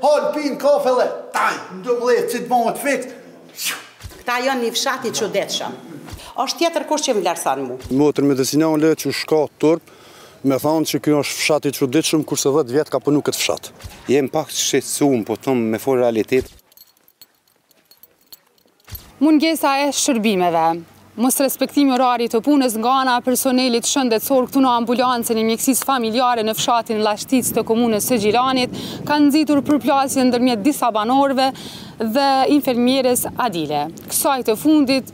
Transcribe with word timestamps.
Hol, 0.00 0.30
pin, 0.34 0.56
kafe 0.58 0.90
dhe, 0.96 1.06
taj, 1.34 1.56
në 1.76 1.82
do 1.84 1.94
që 2.08 2.40
të 2.40 2.46
bëmë 2.48 2.72
të 2.76 2.98
Këta 4.20 4.36
janë 4.46 4.62
një 4.64 4.70
fshati 4.76 5.10
që 5.18 5.26
detë 5.34 5.54
shëmë. 5.56 6.46
tjetër 6.56 6.84
kush 6.88 7.02
që 7.06 7.14
më 7.16 7.22
lërësanë 7.26 7.62
mu? 7.66 7.74
Motër 8.00 8.24
të 8.24 8.28
rëmë 8.28 8.36
dhe 8.38 8.44
si 8.50 8.56
në 8.56 8.92
që 9.02 9.10
shka 9.20 9.40
të 9.46 9.56
tërpë, 9.60 9.92
me 10.48 10.56
thanë 10.62 10.86
që 10.90 10.96
kjo 11.04 11.18
është 11.22 11.36
fshati 11.40 11.70
që 11.76 11.84
detë 11.96 12.20
kurse 12.30 12.48
dhe 12.56 12.62
të 12.68 12.72
vjetë 12.78 12.90
ka 12.94 12.98
përnu 13.04 13.20
këtë 13.28 13.38
fshatë. 13.40 13.72
Jem 14.14 14.28
pak 14.34 14.48
që 14.48 14.60
shetë 14.68 15.24
po 15.28 15.34
të 15.34 15.42
tëmë 15.44 15.70
me 15.74 15.78
forë 15.84 16.00
realitetë. 16.00 16.48
Mungesa 19.20 19.70
e 19.84 19.92
shërbimeve, 19.92 20.64
mësë 21.18 21.42
respektimi 21.46 21.90
orari 21.96 22.28
të 22.30 22.38
punës 22.46 22.76
nga 22.78 22.92
ana 23.02 23.16
personelit 23.24 23.86
shëndetësor 23.88 24.44
këtu 24.46 24.60
në 24.62 24.70
ambulancën 24.80 25.38
i 25.40 25.46
mjekësis 25.48 25.80
familjare 25.86 26.44
në 26.46 26.54
fshatin 26.54 27.00
Lashtic 27.02 27.48
të 27.56 27.64
komunës 27.66 28.04
së 28.12 28.18
Gjiranit, 28.22 28.76
kanë 29.08 29.30
zitur 29.34 29.58
përplasje 29.66 30.22
në 30.28 30.34
dërmjet 30.36 30.62
disa 30.62 30.90
banorve 30.94 31.48
dhe 31.98 32.28
infermjeres 32.54 33.24
Adile. 33.42 33.88
Kësaj 34.10 34.44
të 34.48 34.54
fundit, 34.62 35.10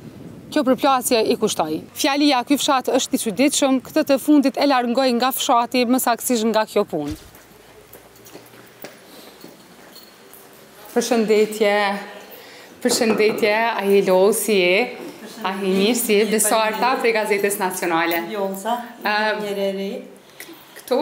kjo 0.52 0.62
përplasje 0.69 1.23
i 1.33 1.37
kushtaj. 1.41 1.79
Fjalia 1.97 2.43
këj 2.47 2.60
fshat 2.60 2.93
është 2.99 3.16
i 3.16 3.23
qyditëshëm, 3.24 3.80
këtë 3.88 4.05
të 4.13 4.21
fundit 4.23 4.60
e 4.60 4.69
largëngoj 4.69 5.09
nga 5.16 5.33
fshati 5.38 5.87
mësaksish 5.93 6.45
nga 6.52 6.66
kjo 6.69 6.85
punë. 6.93 7.16
Përshëndetje, 10.93 11.74
përshëndetje, 12.85 13.57
a 13.80 13.83
i 13.97 14.05
lo 14.07 14.21
si 14.37 14.60
e, 14.65 14.79
A 15.47 15.51
hi 15.61 15.71
mirë 15.73 15.95
si, 15.98 16.16
beso 16.30 16.57
arta 16.59 16.93
prej 17.01 17.12
gazetes 17.16 17.57
nacionale. 17.61 18.21
Jolësa, 18.33 18.75
njërë 19.41 19.52
e 19.52 19.71
rejtë. 19.79 20.51
Këto, 20.79 20.99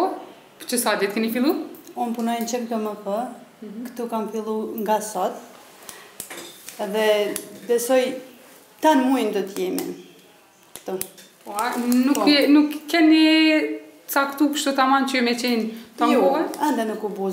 për 0.60 0.68
që 0.70 0.78
sa 0.80 0.94
këni 1.02 1.30
fillu? 1.34 1.52
Unë 1.94 2.16
punoj 2.16 2.36
në 2.42 2.48
qëpë 2.52 2.70
të 2.70 2.80
më 2.84 3.18
këtu 3.88 4.06
kam 4.10 4.26
fillu 4.32 4.56
nga 4.84 4.96
sot, 5.04 5.36
dhe 6.90 7.06
besoj 7.68 8.00
tanë 8.84 9.04
muin 9.10 9.30
do 9.36 9.44
t'jemi 9.48 9.94
këtu. 10.78 10.96
Po, 11.44 11.54
nuk, 11.84 12.16
po. 12.18 12.26
nuk 12.54 12.74
keni 12.88 13.22
ca 14.10 14.22
këtu 14.32 14.48
kështu 14.54 14.72
të 14.78 14.84
aman 14.84 15.06
që 15.08 15.18
jemi 15.20 15.34
qenë 15.40 15.64
të 15.98 16.08
ngohet? 16.10 16.56
Jo, 16.58 16.60
ande 16.66 16.88
nuk 16.90 17.04
u 17.04 17.12
bo 17.16 17.30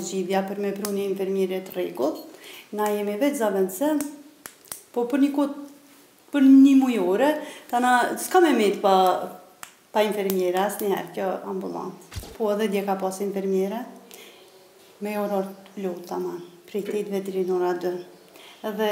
për 0.50 0.60
me 0.64 0.72
pruni 0.76 1.04
infermire 1.08 1.60
të 1.66 1.76
regullë, 1.76 2.30
na 2.78 2.88
jemi 2.92 3.16
vetë 3.20 3.40
zavënëse, 3.42 3.92
po 4.92 5.04
për 5.10 5.24
një 5.24 5.30
kotë 5.36 5.70
për 6.32 6.46
një 6.48 6.74
mujore, 6.80 7.28
të 7.70 7.80
na, 7.84 7.92
s'ka 8.20 8.40
me 8.44 8.54
mitë 8.56 8.80
pa, 8.82 8.94
pa 9.92 10.04
infermjera, 10.06 10.66
asë 10.70 10.88
njëherë 10.88 11.10
kjo 11.18 11.26
ambulant. 11.52 12.16
Po 12.38 12.50
edhe 12.54 12.70
dje 12.72 12.84
ka 12.88 12.96
pas 13.00 13.18
infermjera, 13.24 13.82
me 15.04 15.16
oror 15.20 15.50
të 15.68 15.84
lotë 15.84 16.06
të 16.08 16.20
manë, 16.22 16.48
prej 16.70 16.82
të 16.88 16.94
i 16.94 17.04
të 17.08 17.14
vetërin 17.16 17.52
ora 17.58 17.74
dërë. 17.82 18.00
Edhe 18.70 18.88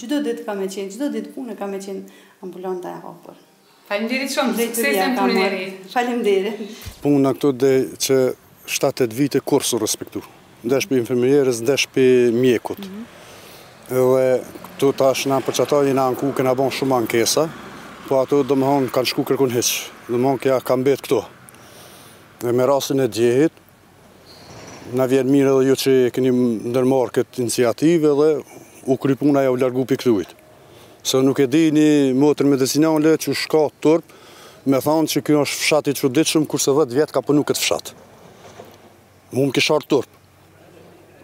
gjdo 0.00 0.18
ditë 0.24 0.46
ka 0.48 0.54
me 0.58 0.66
qenë, 0.72 0.90
gjdo 0.96 1.10
ditë 1.14 1.30
punë 1.36 1.54
ka 1.60 1.68
me 1.70 1.78
qenë 1.84 2.18
ambulant 2.46 2.82
të 2.84 2.94
e 2.96 3.00
hopër. 3.06 3.40
Falim 3.90 4.26
shumë, 4.32 4.54
dhe 4.58 4.66
të 4.70 4.84
sesem 4.86 5.16
punë 5.18 5.38
në 5.38 5.46
rritë. 5.54 5.88
Falim 5.92 6.20
Punë 7.04 7.22
në 7.26 7.32
këtu 7.36 7.50
dhe 7.62 7.72
që 8.06 8.18
7-8 8.70 9.14
vite 9.18 9.40
kursu 9.50 9.78
respektu, 9.82 10.22
ndesh 10.64 10.86
për 10.90 11.00
infermjeres, 11.04 11.58
ndesh 11.64 11.86
për 11.94 12.34
mjekut. 12.38 12.80
Mm 12.82 12.92
-hmm 12.98 13.16
dhe 13.90 14.42
këtu 14.76 14.88
tash 14.96 15.24
na 15.28 15.40
përqatajin 15.42 15.96
na 15.98 16.04
në 16.14 16.18
kukën 16.20 16.46
a 16.46 16.52
bon 16.56 16.70
shumë 16.72 16.94
ankesa, 17.00 17.46
po 18.06 18.20
ato 18.22 18.38
dhe 18.46 18.54
më 18.56 18.88
kanë 18.94 19.10
shku 19.10 19.24
kërkun 19.28 19.50
heqë, 19.50 19.72
dhe 20.10 20.16
më 20.18 20.28
hon 20.30 20.36
kja 20.44 20.58
ka 20.64 20.76
mbet 20.78 21.02
këtu. 21.04 21.18
Dhe 22.44 22.52
me 22.56 22.66
rasin 22.70 23.02
e 23.04 23.08
djehit, 23.10 23.50
na 24.96 25.06
vjen 25.10 25.26
mirë 25.30 25.56
edhe 25.58 25.64
ju 25.70 25.76
që 25.84 25.94
keni 26.14 26.30
ndërmarë 26.72 27.14
këtë 27.18 27.42
iniciativë 27.42 28.14
dhe 28.20 28.30
u 28.94 28.98
krypuna 29.02 29.42
ja 29.44 29.50
u 29.52 29.58
largu 29.60 29.82
për 29.90 30.00
këtuit. 30.04 30.30
Se 31.02 31.18
nuk 31.26 31.42
e 31.44 31.48
di 31.50 31.66
një 31.74 31.88
motër 32.18 32.46
medicinale 32.50 33.14
që 33.18 33.34
shka 33.44 33.64
të 33.72 33.84
tërp, 33.88 34.16
me 34.70 34.78
thanë 34.86 35.10
që 35.16 35.22
kjo 35.26 35.42
është 35.46 35.60
fshati 35.64 35.94
që 35.98 36.10
ditëshëm, 36.16 36.46
kurse 36.50 36.74
dhe 36.78 36.86
të 36.90 36.98
vjetë 37.00 37.16
ka 37.18 37.22
pënu 37.26 37.42
këtë 37.48 37.62
fshatë. 37.64 37.94
Mu 39.34 39.46
më 39.50 39.54
kishar 39.58 39.82
tërpë. 39.88 40.19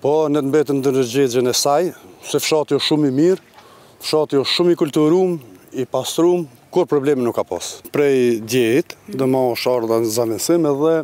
Po, 0.03 0.27
në 0.29 0.43
të 0.43 0.49
mbetën 0.51 0.81
të 0.85 0.91
nërgjegjën 0.93 1.49
e 1.49 1.53
saj, 1.57 1.87
se 2.29 2.39
fshati 2.43 2.75
o 2.75 2.77
jo 2.79 2.85
shumë 2.85 3.09
i 3.09 3.15
mirë, 3.17 3.61
fshati 4.05 4.37
o 4.37 4.43
jo 4.43 4.49
shumë 4.51 4.75
i 4.75 4.79
kulturum, 4.81 5.37
i 5.73 5.87
pastrum, 5.89 6.45
kur 6.75 6.85
problemi 6.91 7.25
nuk 7.25 7.37
ka 7.39 7.45
posë. 7.49 7.81
Prej 7.95 8.17
djetë, 8.45 8.99
dhe 9.17 9.29
ma 9.31 9.41
o 9.49 9.55
shardë 9.59 10.03
në 10.07 10.13
zamesim 10.19 10.71
edhe, 10.73 10.97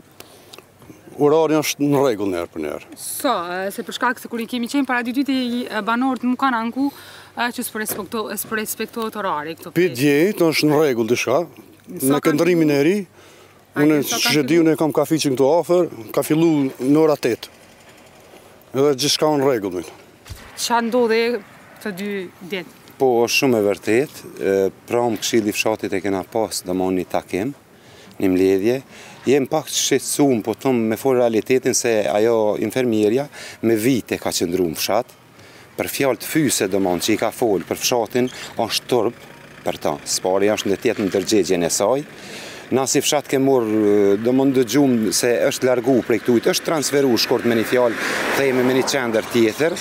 Urarën 1.22 1.58
është 1.60 1.90
në 1.92 2.00
regullë 2.06 2.32
njerë 2.32 2.48
për 2.48 2.62
njerë. 2.62 2.86
Sa, 2.98 3.32
se 3.70 3.82
përshka 3.84 4.14
këse 4.16 4.30
i 4.42 4.46
kemi 4.48 4.66
qenë, 4.72 4.86
para 4.88 5.02
dy 5.04 5.12
dytë 5.18 5.34
i 5.36 5.80
banorët 5.84 6.22
nuk 6.24 6.38
kanë 6.40 6.56
anku, 6.56 6.86
që 7.36 7.60
së 7.66 7.72
për 7.72 8.56
respektojë 8.62 9.10
të 9.12 9.20
urarën 9.20 9.58
këto 9.60 10.48
është 10.48 10.70
në 10.70 10.80
regullë 10.82 11.12
të 11.12 11.18
shka, 11.20 11.36
në 12.14 12.20
këndërimin 12.24 12.72
e 12.72 12.80
ri, 12.88 12.96
unë 13.76 14.00
që 14.08 14.22
që 14.32 14.46
diunë 14.54 14.72
e 14.72 14.80
kam 14.80 14.92
kafi 14.96 15.20
që 15.26 15.34
në 15.34 16.08
ka 16.16 16.24
fillu 16.24 16.48
në 16.80 16.96
ora 17.04 17.20
8 17.20 17.52
edhe 18.72 18.92
gjithë 18.96 19.18
ka 19.20 19.28
në 19.36 19.48
regullë. 19.48 19.82
Qa 20.56 20.78
ndodhe 20.80 21.40
të 21.82 21.90
dy 21.98 22.12
ditë? 22.48 22.78
Po, 22.98 23.08
është 23.24 23.38
shumë 23.40 23.58
e 23.60 23.64
vërtet, 23.66 24.20
pra 24.86 25.02
më 25.10 25.18
këshili 25.20 25.52
fshatit 25.56 25.96
e 25.96 26.00
kena 26.04 26.20
pas 26.30 26.62
dhe 26.64 26.76
më 26.76 26.86
një 27.00 27.06
takim, 27.10 27.50
një 28.22 28.30
mledhje, 28.30 28.76
jem 29.26 29.46
pak 29.50 29.66
që 29.68 29.80
shqetsum, 29.80 30.42
po 30.46 30.54
tëmë 30.60 30.84
me 30.92 30.98
forë 31.00 31.18
realitetin 31.24 31.74
se 31.76 31.94
ajo 32.12 32.36
infermierja 32.62 33.24
me 33.66 33.76
vite 33.80 34.18
ka 34.22 34.30
qëndru 34.32 34.68
më 34.70 34.78
fshat, 34.78 35.10
për 35.76 35.88
fjallë 35.90 36.22
të 36.22 36.30
fyse 36.30 36.68
dhe 36.70 36.82
që 37.06 37.12
i 37.12 37.18
ka 37.22 37.32
folë 37.34 37.66
për 37.68 37.82
fshatin, 37.82 38.30
është 38.62 38.88
tërpë 38.92 39.28
për 39.66 39.80
ta, 39.82 39.96
spari 40.04 40.52
është 40.54 40.70
në 40.70 40.80
tjetë 40.84 41.04
në 41.06 41.12
tërgjegjen 41.16 41.66
e 41.66 41.70
sajë, 41.72 42.06
na 42.72 42.86
si 42.88 43.00
fshat 43.04 43.26
ke 43.28 43.36
morë 43.42 44.16
dhe 44.24 44.32
më 44.32 44.44
ndëgjumë 44.48 45.12
se 45.16 45.30
është 45.50 45.68
largu 45.68 45.98
prej 46.06 46.22
këtujt, 46.24 46.46
është 46.54 46.66
transferu 46.70 47.10
shkort 47.20 47.44
me 47.48 47.56
një 47.58 47.66
fjallë 47.68 48.06
të 48.36 48.46
jemi 48.46 48.64
me 48.64 48.76
një 48.78 48.84
qender 48.88 49.26
tjetër, 49.32 49.74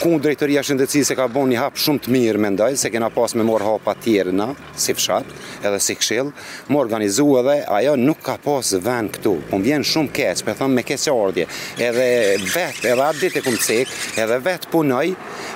ku 0.00 0.14
në 0.14 0.22
drejtëria 0.24 0.62
shëndëci 0.64 1.02
se 1.04 1.16
ka 1.18 1.26
bon 1.32 1.48
një 1.52 1.58
hapë 1.60 1.82
shumë 1.84 2.02
të 2.06 2.14
mirë 2.16 2.40
me 2.42 2.50
ndajtë, 2.54 2.80
se 2.86 2.92
kena 2.94 3.10
pas 3.12 3.36
me 3.36 3.44
morë 3.48 3.68
hapa 3.68 3.94
tjerë 4.00 4.32
na, 4.40 4.48
si 4.80 4.94
fshat, 4.96 5.28
edhe 5.60 5.80
si 5.84 5.96
kshilë, 5.98 6.32
më 6.72 6.80
organizu 6.84 7.26
edhe, 7.42 7.56
ajo 7.80 7.96
nuk 8.00 8.22
ka 8.30 8.38
pas 8.46 8.72
ven 8.86 9.10
këtu, 9.16 9.34
po 9.50 9.58
më 9.60 9.68
vjen 9.68 9.84
shumë 9.90 10.14
keqë, 10.20 10.38
për 10.48 10.54
po 10.54 10.62
thëmë 10.62 10.78
me 10.80 10.86
keqë 10.88 11.18
ardje, 11.18 11.48
edhe 11.90 12.08
vetë, 12.46 12.86
edhe 12.94 13.10
atë 13.10 13.24
ditë 13.26 13.42
e 13.42 13.44
këmë 13.48 13.64
cikë, 13.68 13.98
edhe 14.24 14.40
vetë 14.48 14.72
punoj, 14.72 15.06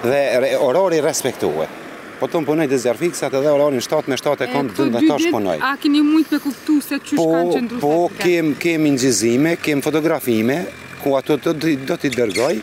dhe 0.04 0.59
orori 0.66 1.00
respektuhet. 1.09 1.78
Po 2.22 2.28
të 2.31 2.38
më 2.44 2.47
punoj 2.47 2.66
të 2.71 2.77
zjarë 2.78 3.00
fiksat 3.00 3.34
edhe 3.34 3.50
oronin 3.50 3.83
7 3.83 4.06
me 4.06 4.15
7 4.15 4.44
e 4.44 4.47
kom 4.53 4.69
të 4.71 4.84
dhe 4.94 5.00
tash 5.09 5.25
punoj. 5.34 5.56
A 5.59 5.72
kini 5.83 6.05
mujtë 6.06 6.37
me 6.37 6.38
kuptu 6.44 6.77
se 6.78 7.00
qështë 7.03 7.19
po, 7.19 7.25
kanë 7.34 7.50
që 7.56 7.62
ndrusë? 7.65 7.83
Po, 7.83 7.97
kem, 8.21 8.53
kem 8.62 8.84
ingjizime, 8.87 9.56
kem 9.59 9.83
fotografime, 9.83 10.60
ku 11.03 11.16
ato 11.19 11.34
do, 11.43 11.53
do 11.83 11.97
t'i 11.99 12.12
dërgoj, 12.15 12.60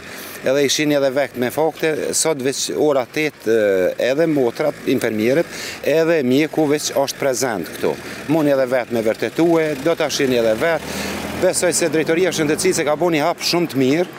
edhe 0.47 0.63
ishin 0.63 0.93
edhe 0.95 1.09
vekt 1.17 1.35
me 1.43 1.49
fakte, 1.51 1.91
sot 2.15 2.39
veç 2.47 2.69
ora 2.79 3.03
8 3.03 3.99
edhe 4.07 4.29
motrat, 4.31 4.79
infermierit, 4.95 5.51
edhe 5.97 6.21
mjeku 6.29 6.69
veç 6.71 6.93
është 7.03 7.19
prezent 7.19 7.73
këtu. 7.73 7.91
Mun 8.31 8.47
edhe 8.55 8.69
vekt 8.77 8.95
me 8.95 9.03
vërtetue, 9.09 9.73
do 9.83 9.97
t'ashin 9.99 10.37
edhe 10.39 10.55
vekt, 10.63 11.43
besoj 11.43 11.75
se 11.81 11.91
drejtoria 11.91 12.31
shëndecise 12.31 12.87
ka 12.87 12.95
bo 12.95 13.11
një 13.11 13.27
hap 13.27 13.43
shumë 13.43 13.75
të 13.75 13.83
mirë, 13.83 14.09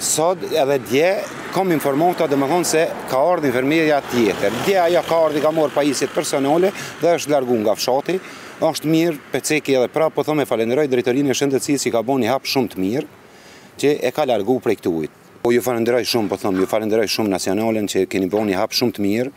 sot 0.00 0.40
edhe 0.56 0.78
dje 0.88 1.08
kom 1.52 1.72
informohu 1.74 2.14
ta 2.16 2.26
dhe 2.26 2.36
më 2.40 2.46
thonë 2.48 2.66
se 2.68 2.82
ka 3.10 3.20
ardhë 3.34 3.50
infermirja 3.50 3.98
tjetër. 4.08 4.54
Dje 4.64 4.78
ajo 4.80 5.02
ka 5.08 5.18
ardhë 5.26 5.40
i 5.40 5.44
ka 5.44 5.52
morë 5.52 5.74
pajisjet 5.76 6.12
personale 6.14 6.70
dhe 7.02 7.14
është 7.18 7.34
largun 7.34 7.60
nga 7.66 7.74
fshati, 7.76 8.16
është 8.64 8.88
mirë, 8.92 9.18
peceki 9.32 9.76
edhe 9.76 9.90
pra, 9.92 10.08
po 10.10 10.24
thome 10.24 10.46
falenderoj 10.48 10.88
drejtërinë 10.88 11.30
e 11.30 11.36
shëndetësisë 11.36 11.88
që 11.88 11.92
ka 11.98 12.02
bo 12.06 12.16
një 12.22 12.30
hapë 12.32 12.52
shumë 12.54 12.72
të 12.74 12.80
mirë, 12.80 13.08
që 13.80 13.94
e 14.08 14.10
ka 14.16 14.24
largu 14.28 14.56
prej 14.64 14.80
ujtë. 14.88 15.16
Po 15.40 15.52
ju 15.52 15.62
falenderoj 15.64 16.02
shumë, 16.04 16.28
po 16.28 16.36
thëmë, 16.36 16.60
ju 16.64 16.68
falenderoj 16.68 17.06
shumë 17.08 17.30
nacionalen 17.32 17.86
që 17.88 18.04
keni 18.12 18.28
bo 18.28 18.40
një 18.44 18.58
hapë 18.60 18.76
shumë 18.76 18.96
të 18.96 19.04
mirë, 19.04 19.30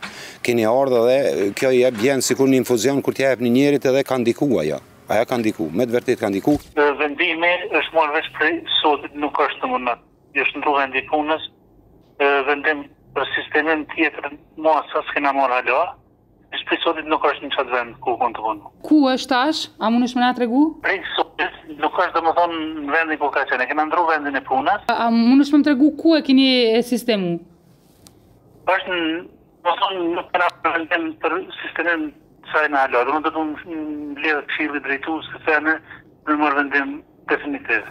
keni 0.44 0.66
ardhë 0.68 1.00
dhe 1.06 1.48
kjo 1.60 1.70
i 1.72 1.80
e 1.88 1.90
bjenë 1.96 2.24
si 2.26 2.36
kur 2.36 2.48
një 2.52 2.60
infuzion 2.60 3.00
kur 3.00 3.16
t'ja 3.16 3.32
e 3.36 3.50
njerit 3.56 3.84
edhe 3.88 4.02
ka 4.04 4.18
ndiku 4.20 4.48
ajo. 4.64 4.80
Aja 5.08 5.24
ka 5.28 5.36
ndiku, 5.40 5.66
me 5.72 5.86
të 5.88 5.96
vërtit 5.96 6.20
ka 6.20 6.28
ndiku. 6.32 6.58
Vendime 6.76 7.52
është 7.70 7.92
morë 7.96 8.12
vesh 8.16 8.68
sot 8.82 9.08
nuk 9.16 9.40
është 9.48 9.64
të 9.64 9.80
natë 9.88 10.13
një 10.36 10.44
shëndrua 10.50 10.86
e 10.98 11.02
punës, 11.10 11.44
vendim 12.48 12.84
për 13.14 13.28
sistemin 13.34 13.84
tjetër 13.94 14.28
mua 14.64 14.78
sa 14.92 15.02
s'kena 15.08 15.30
mor 15.36 15.52
halua, 15.54 15.84
në 16.50 16.60
shpisodit 16.62 17.06
nuk 17.10 17.22
është 17.28 17.46
në 17.46 17.52
qatë 17.56 17.74
vend 17.74 17.98
ku 18.06 18.14
ku 18.18 18.30
të 18.34 18.44
vëndu. 18.46 18.72
Ku 18.88 18.96
është 19.12 19.30
tash? 19.32 19.62
A 19.84 19.90
mund 19.90 20.06
është 20.08 20.18
me 20.20 20.24
nga 20.24 20.32
të 20.38 20.42
regu? 20.44 20.62
Prej 20.86 20.98
sotit, 21.14 21.56
nuk 21.84 21.98
është 22.06 22.16
dhe 22.18 22.22
më 22.26 22.34
thonë 22.38 22.58
në 22.58 22.92
vendin 22.96 23.20
ku 23.22 23.30
ka 23.36 23.44
qene, 23.50 23.68
kena 23.70 23.86
ndru 23.90 24.06
vendin 24.10 24.40
e 24.40 24.44
punës. 24.50 24.90
A 24.94 25.06
mund 25.14 25.44
është 25.46 25.54
me 25.56 25.62
më 25.62 25.68
të 25.68 25.74
regu 25.74 25.92
ku 26.02 26.16
e 26.18 26.22
kini 26.28 26.48
e 26.78 26.82
sistemu? 26.92 27.32
është 28.74 28.92
në 28.92 29.08
më 29.64 29.72
thonë 29.80 30.04
nuk 30.18 30.28
kena 30.32 30.46
për 30.64 30.72
vendin 30.78 31.10
për 31.22 31.34
sistemin 31.60 32.04
sa 32.50 32.62
e 32.66 32.70
nga 32.74 32.82
halua, 32.86 33.04
dhe 33.06 33.12
më 33.16 33.22
të 33.24 33.32
du 33.36 33.42
në 33.70 34.14
bledhe 34.18 34.44
këshili 34.50 34.82
drejtu 34.86 35.18
së 35.28 35.44
të 35.46 35.58
të 35.60 35.78
të 36.26 36.54
vendim 36.58 36.96
më 37.28 37.84